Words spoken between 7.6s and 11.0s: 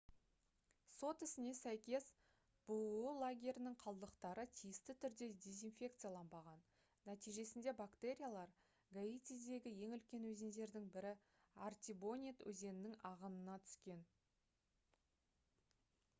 бактериялар гаитидегі ең үлкен өзендердің